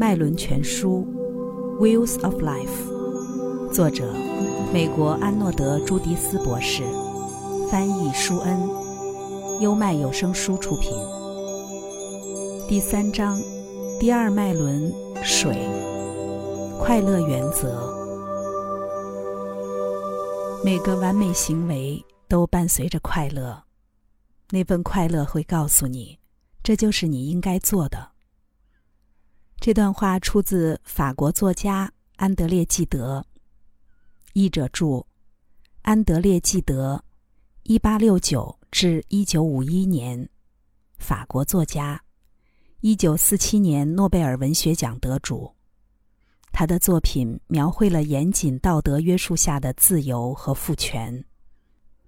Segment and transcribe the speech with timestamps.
[0.00, 1.04] 麦伦全书》
[1.82, 4.14] （Wheels of Life），作者
[4.72, 6.84] 美国安诺德·朱迪斯博士，
[7.68, 8.60] 翻译舒恩，
[9.60, 10.92] 优麦有声书出品。
[12.68, 13.40] 第三章，
[13.98, 14.88] 第二脉轮
[15.24, 15.68] 水，
[16.78, 17.92] 快乐原则。
[20.64, 23.64] 每个完美行为都伴随着快乐，
[24.50, 26.20] 那份快乐会告诉你，
[26.62, 28.10] 这就是你应该做的。
[29.60, 33.26] 这段话出自法国作家安德烈·纪德。
[34.32, 35.04] 译者注：
[35.82, 37.02] 安德烈·纪德，
[37.64, 40.28] 一八六九至一九五一年，
[40.98, 42.00] 法国作家，
[42.82, 45.52] 一九四七年诺贝尔文学奖得主。
[46.52, 51.24] 他的作品描绘了严谨道德约束下的自由和赋权，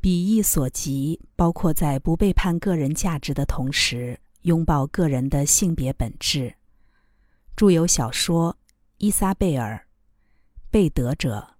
[0.00, 6.54] 笔意所及包括在不背叛个人价值的同时，拥抱个人的性别本质。
[7.54, 8.54] 著有小说
[8.98, 9.74] 《伊莎贝尔》
[10.70, 11.38] 《贝德者》《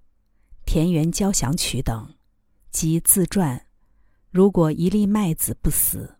[0.64, 2.14] 田园交响曲》等，
[2.70, 3.58] 及自传
[4.30, 6.16] 《如果一粒麦子不死》。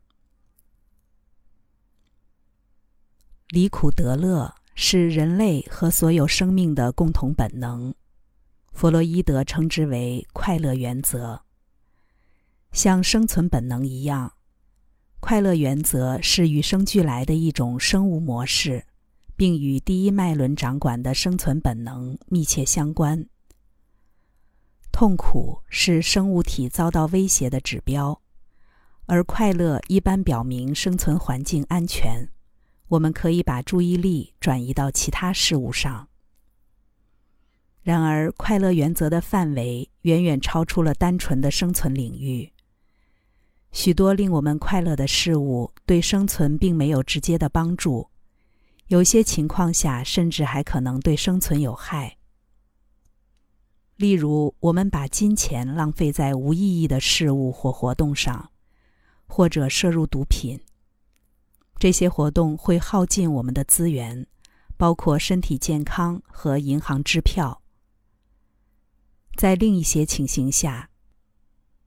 [3.49, 7.95] 离苦得乐是人类和所有生命的共同本能，
[8.73, 11.43] 弗洛伊德称之为快乐原则。
[12.73, 14.35] 像生存本能一样，
[15.21, 18.87] 快乐原则是与生俱来的一种生物模式。
[19.37, 23.27] 并与第一脉轮掌管的生存本能密切相关。
[24.91, 28.21] 痛苦是生物体遭到威胁的指标，
[29.07, 32.29] 而快乐一般表明生存环境安全。
[32.89, 36.09] 我们可以把注意力转移到其他事物上。
[37.83, 42.53] 然而，快乐原则的范围远远超出了单纯的生存领域。
[43.73, 48.12] 许多令我们快乐的事物对生存并没有直接的帮助。
[48.89, 52.19] 有些情况下，甚至还可能对生存有害。
[53.97, 58.51] 例如，我们把金钱浪费在无意义的事物或活动上，
[59.27, 60.61] 或者摄入毒品。
[61.79, 64.27] 这些活动会耗尽我们的资源，
[64.77, 67.63] 包括身体健康和银行支票。
[69.37, 70.91] 在另一些情形下，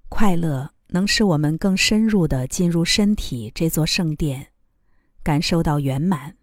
[0.09, 4.47] 快乐能使我们更深入的进入身体这座圣殿，
[5.21, 6.37] 感受到圆满。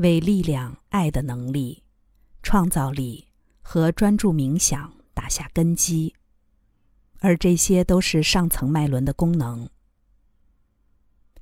[0.00, 1.82] 为力量、爱的能力、
[2.42, 3.26] 创造力
[3.60, 6.14] 和专注冥想打下根基，
[7.18, 9.68] 而这些都是上层脉轮的功能。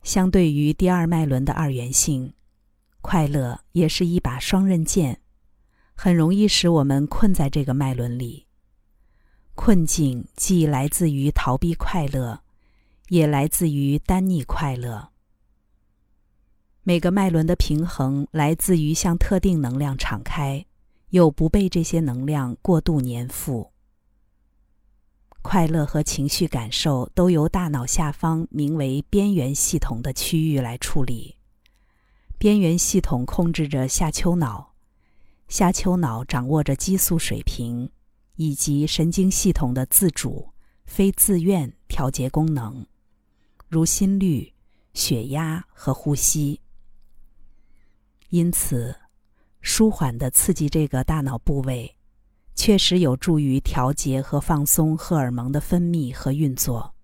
[0.02, 2.34] 相对于第二脉轮的二元性，
[3.00, 5.20] 快乐也是一把双刃剑，
[5.94, 8.46] 很容易使我们困在这个脉轮里。
[9.54, 12.42] 困境既来自于逃避快乐，
[13.10, 15.12] 也来自于单逆快乐。
[16.83, 20.65] 每个脉轮的平衡来自于向特定能量敞开，
[21.11, 23.72] 又不被这些能量过度粘附。
[25.43, 31.37] 快乐和情绪感受都由大脑下方名为边缘系统的区域来处理。
[32.38, 34.75] 边缘系统控制着下丘脑，
[35.49, 37.91] 下丘脑掌握着激素水平
[38.37, 40.50] 以及神经系统的自主、
[40.87, 42.87] 非自愿调节功能，
[43.69, 44.53] 如心率、
[44.94, 46.61] 血压和呼吸。
[48.31, 48.94] 因此，
[49.62, 51.97] 舒缓的刺激这个大脑部位，
[52.55, 56.94] 确实有助于调节和放松荷尔蒙的分泌和运作。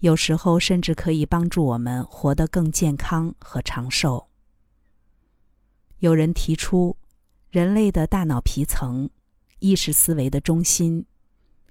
[0.00, 4.28] 有时候甚至可以帮助我们活得更健康和长寿。
[5.98, 6.96] 有人提出，
[7.50, 9.10] 人类的大脑皮层、
[9.58, 11.04] 意识思维的中心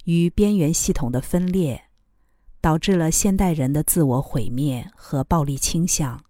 [0.04, 1.86] 与边缘系统的分裂，
[2.62, 6.24] 导致了现代人的自我毁灭和暴力倾向。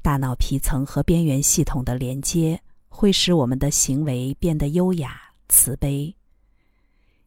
[0.00, 6.14] 大脑皮层和边缘系统的连接会使我们的行为变得优雅、慈悲，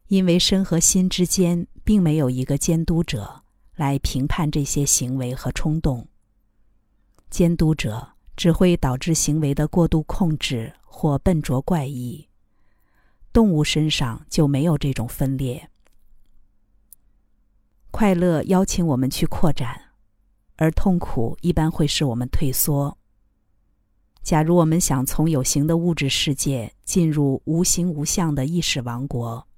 [0.08, 3.42] 因为身和心之间并没有一个监督者
[3.76, 6.06] 来评判这些行为和冲动。
[7.30, 12.28] 监督者只会导致行为的过度控制或笨拙怪异。
[13.32, 15.70] 动物身上就没有这种分裂。
[17.90, 19.81] 快乐邀请我们去扩展。
[20.56, 22.96] 而痛苦一般会使我们退缩。
[24.22, 29.48] 假如我们想从有形的物质世界进入无形无相的意识王国，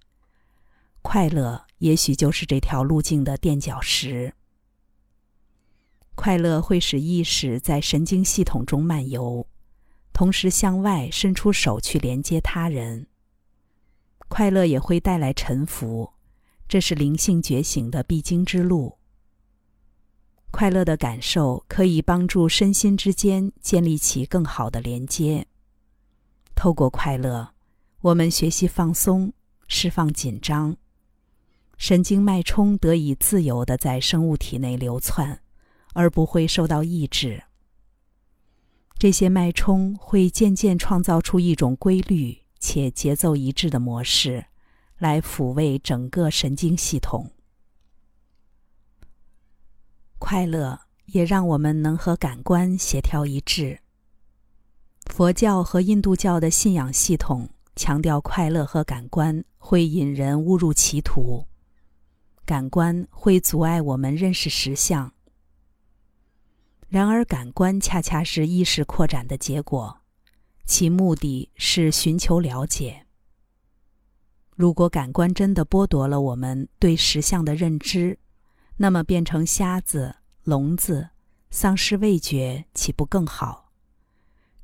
[1.02, 4.32] 快乐也许就是这条路径的垫脚石。
[6.14, 9.46] 快乐会使意识在神经系统中漫游，
[10.12, 13.06] 同时向外伸出手去连接他人。
[14.28, 16.14] 快乐也会带来沉浮，
[16.66, 18.96] 这是灵性觉醒的必经之路。
[20.54, 25.48] 快乐的感受可以帮助身心之间建立起更好的连接，
[26.54, 27.54] 透过快乐，
[28.02, 29.32] 我们学习放松，
[29.66, 30.76] 释放紧张，
[31.76, 35.40] 神经脉冲得以自由的在生物体内流窜，
[35.92, 37.42] 而不会受到抑制。
[38.96, 44.46] 这些脉冲会渐渐创造出一种规律且节奏一致的模式，
[44.98, 47.32] 来抚慰整个神经系统。
[50.24, 53.80] 快乐也让我们能和感官协调一致。
[55.04, 61.46] 佛教和印度教的信仰系统强调快乐和感官会引人误入歧途，
[62.46, 65.12] 感官会阻碍我们认识实相。
[66.88, 70.00] 然而，感官恰恰是意识扩展的结果，
[70.64, 73.04] 其目的是寻求了解。
[74.56, 78.18] 如果感官真的剥夺了我们对实相的认知，
[78.76, 81.10] 那么变成瞎子、聋子，
[81.50, 83.72] 丧失味觉，岂不更好？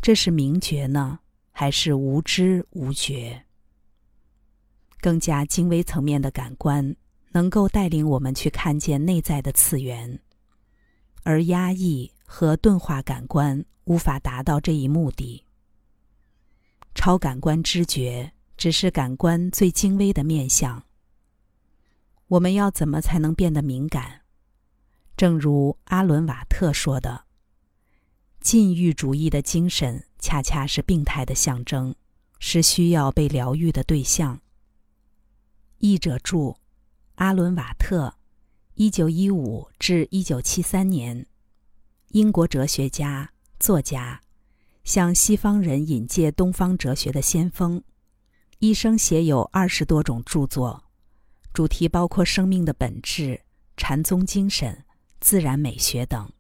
[0.03, 1.21] 这是明觉呢，
[1.53, 3.45] 还是无知无觉？
[5.01, 6.97] 更加精微层面的感官，
[7.33, 10.21] 能够带领我们去看见内在的次元，
[11.23, 12.13] 而压抑。
[12.33, 15.45] 和钝化感官无法达到这一目的。
[16.95, 20.81] 超感官知觉只是感官最精微的面相。
[22.31, 24.21] 我们要怎么才能变得敏感？
[25.17, 27.25] 正如阿伦瓦特说的
[28.41, 31.97] ：“禁欲主义的精神恰恰是病态的象征，
[32.39, 34.41] 是需要被疗愈的对象。”
[35.79, 36.57] 译者注：
[37.17, 38.15] 阿伦瓦特，
[38.75, 41.27] 一九一五至一九七三年。
[42.11, 44.21] 英国哲学家、作家，
[44.85, 47.83] 向西方人引介东方哲学的先锋，
[48.61, 50.85] 一生写有二十多种著作，
[51.53, 53.41] 主题包括生命的本质、
[53.77, 54.85] 禅宗精神、
[55.21, 56.33] 自然美学等。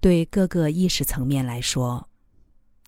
[0.00, 2.08] 对各个意识层面来说，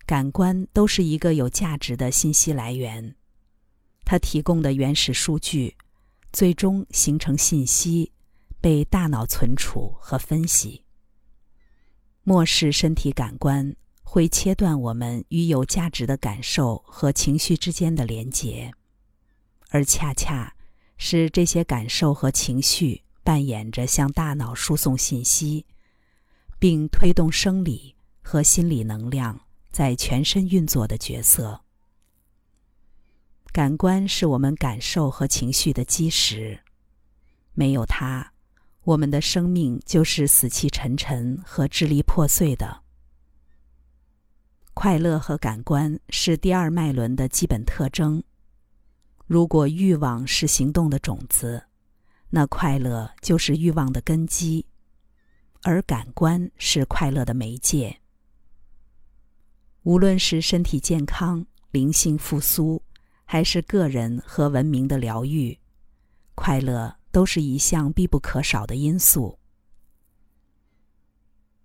[0.05, 3.15] 感官都是一个有价值的信息来源，
[4.03, 5.75] 它提供的原始数据，
[6.33, 8.11] 最终形成信息。
[8.61, 10.83] 被大脑存储和分析。
[12.23, 13.75] 漠视身体感官，
[14.07, 18.71] 会切断我们与有价值的感受和情绪之间的连结，
[19.71, 20.55] 而恰恰
[20.95, 25.65] 是这些感受和情绪扮演着向大脑输送信息，
[26.57, 29.37] 并推动生理和心理能量
[29.69, 31.59] 在全身运作的角色。
[33.51, 36.57] 感官是我们感受和情绪的基石，
[37.53, 38.31] 没有它。
[38.83, 42.84] 我们的生命就是死气沉沉和支离破碎的。
[44.75, 48.23] 快乐和感官是第二脉轮的基本特征。
[49.25, 51.65] 如果欲望是行动的种子，
[52.29, 54.63] 那快乐就是欲望的根基，
[55.63, 57.99] 而感官是快乐的媒介。
[59.81, 62.79] 无论是身体健康、灵性复苏，
[63.23, 65.57] 还是个人和文明的疗愈，
[66.35, 66.95] 快乐。
[67.15, 69.39] 都是一项必不可少的因素。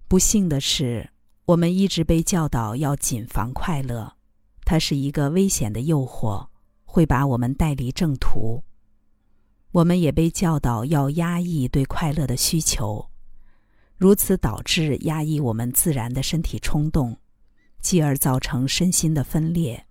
[0.07, 1.11] 不幸的是，
[1.47, 4.17] 我们一直被教导要谨防快乐，
[4.65, 6.49] 它是一个危险的诱惑，
[6.85, 8.63] 会把我们带离正途。
[9.73, 13.11] 我们也被教导要压抑对快乐的需求，
[13.97, 17.17] 如此导致压抑我们自然的身体冲动，
[17.81, 19.87] 继而造成身心的分裂。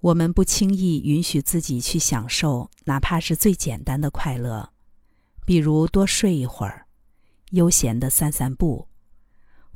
[0.00, 4.72] 我们不轻易允许自己去享受哪怕是最简单的快乐，
[5.46, 6.86] 比如多睡一会儿，
[7.50, 8.88] 悠闲的散散步，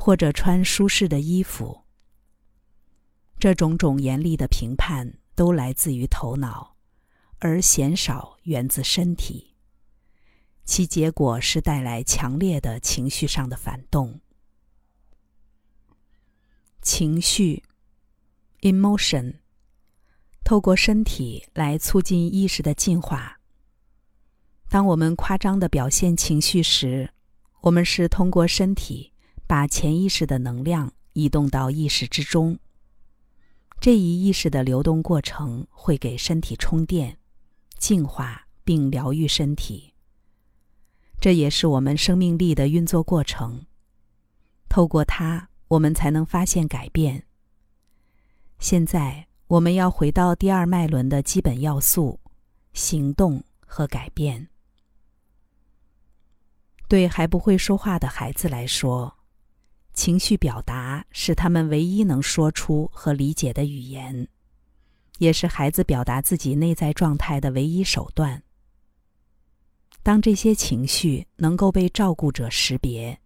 [0.08, 1.84] 或者穿舒适的衣服。
[3.38, 6.78] 这种种严厉的评判都来自于头脑，
[7.40, 9.54] 而鲜少源自身体。
[10.64, 14.18] 其结果是带来强烈的情绪上的反动。
[16.80, 17.62] 情绪
[18.62, 19.40] ，emotion。
[20.42, 23.38] 透过身体来促进意识的进化。
[24.70, 27.12] 当我们夸张的表现情绪时，
[27.60, 29.12] 我们是通过身体
[29.48, 32.56] 把潜意识的能量移动到意识之中。
[33.80, 37.18] 这一意识的流动过程会给身体充电、
[37.78, 39.94] 净化并疗愈身体。
[41.20, 43.66] 这也是我们生命力的运作过程。
[44.68, 47.24] 透过它，我们才能发现改变。
[48.60, 49.26] 现在。
[49.48, 52.20] 我们要回到第二脉轮的基本要素：
[52.74, 54.50] 行动和改变。
[56.86, 59.17] 对还不会说话的孩子来说，
[59.98, 64.28] 情绪表达是他们唯一能说出和理解的语言，
[65.18, 68.40] 也是孩子表达自己内在状态的唯一手段。
[70.04, 73.18] 当这些情绪能够被照顾者识别，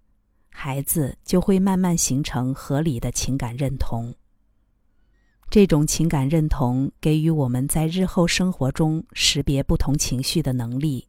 [0.49, 4.14] 孩子就会慢慢形成合理的情感认同。
[5.50, 11.07] 这种情感认同给予我们在日后生活中识别不同情绪的能力，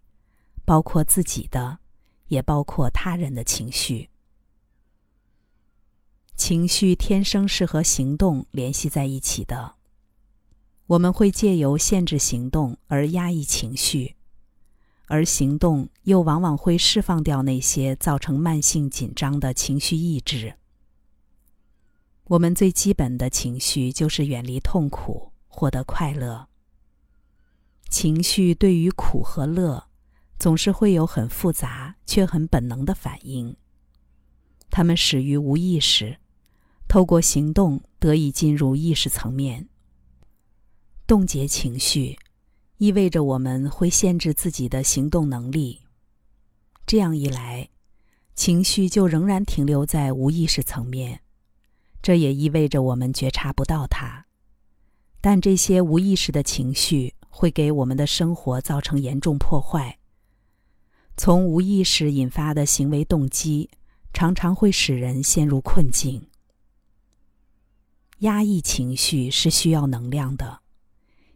[0.65, 1.79] 包括自己的，
[2.27, 4.09] 也包括他人的情绪。
[6.35, 9.75] 情绪天生是和行动联系在一起的。
[10.87, 14.15] 我们会借由限制行动而压抑情绪，
[15.07, 20.55] 而行动又往往会释放掉那些造成慢性紧张的情绪抑制。
[22.25, 26.49] 我们最基本的情绪就是远离痛苦，获得快乐。
[27.89, 29.87] 情绪对于苦和乐，
[30.37, 33.55] 总是会有很复杂却很本能的反应。
[34.69, 36.17] 它们始于无意识。
[36.93, 39.67] 透过行动得以进入意识层面。
[41.07, 42.19] 冻结情绪，
[42.77, 45.81] 意味着我们会限制自己的行动能力。
[46.85, 47.69] 这样一来，
[48.35, 51.21] 情绪就仍然停留在无意识层面，
[52.03, 54.27] 这也意味着我们觉察不到它。
[55.19, 59.97] 但这些无意识的情绪会给我们的生活造成严重破坏。
[61.17, 63.71] 从无意识引发的行为动机，
[64.13, 66.27] 常常会使人陷入困境。
[68.23, 70.61] 压抑情绪是需要能量的，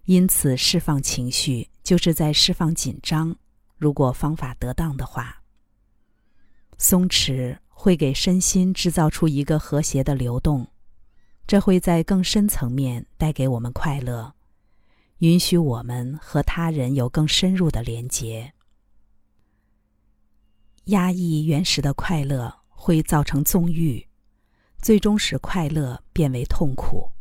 [0.05, 3.35] 因此释放情绪就是在释放紧张。
[3.75, 5.43] 如果方法得当的话，
[6.77, 10.65] 松弛会给身心制造出一个和谐的流动，
[11.45, 14.33] 这会在更深层面带给我们快乐，
[15.17, 18.53] 允许我们和他人有更深入的连结。
[20.85, 24.06] 压抑原始的快乐会造成纵欲。
[24.81, 27.11] 最终使快乐变为痛苦。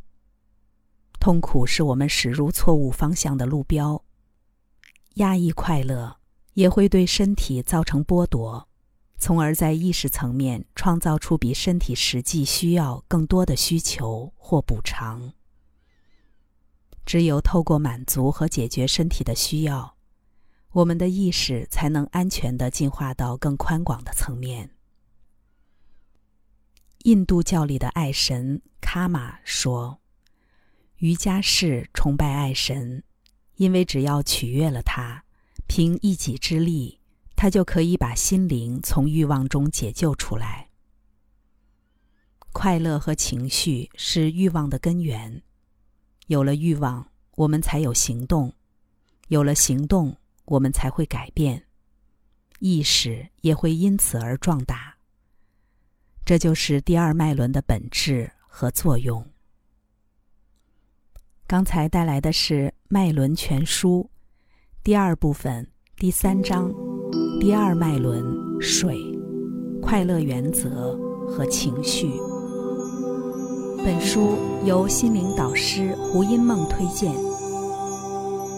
[1.19, 4.05] 痛苦是我们驶入错误方向的路标。
[5.15, 6.19] 压抑快乐
[6.53, 8.69] 也会对身体造成剥夺，
[9.19, 15.33] 从而在意识层面创造出比身体实际需要更多的需求或补偿。
[17.07, 19.97] 只有透过满足和解决身体的需要，
[20.73, 24.76] 我们的意识才能安全的进化到更宽广的层面。
[27.05, 30.01] 印度教里的爱神卡玛说
[30.99, 33.05] ：“瑜伽士崇拜爱神，
[33.57, 35.25] 因为只要取悦了他，
[35.69, 36.99] 凭一己之力，
[37.37, 40.69] 他就可以把心灵从欲望中解救出来。
[42.53, 45.43] 快乐和情绪是欲望的根源，
[46.27, 48.51] 有了欲望，我们才有行动；
[49.29, 51.67] 有了行动，我们才会改变，
[52.59, 54.96] 意识也会因此而壮大。”
[56.27, 59.25] 这就是第二脉轮的本质和作用。
[61.47, 64.01] 刚才带来的是《脉轮全书》
[64.83, 65.65] 第二部分
[65.97, 66.75] 第三章：
[67.39, 68.25] 第二脉轮
[68.61, 68.99] 水、
[69.81, 72.11] 快乐原则和情绪。
[73.85, 77.15] 本书由心灵导师胡因梦推荐。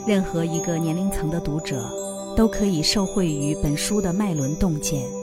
[0.06, 1.86] 任何一个年龄层的读者
[2.34, 5.17] 都可以受惠于本书的脉轮洞见。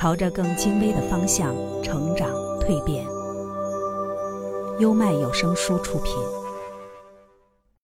[0.00, 2.26] 朝着更精微的方向成长
[2.58, 3.04] 蜕变。
[4.78, 6.39] 优麦有声书出品。